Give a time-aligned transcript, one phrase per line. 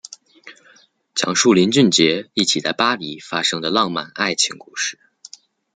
[1.13, 4.97] 讲述林俊杰一起在巴黎发生的浪漫爱情故事。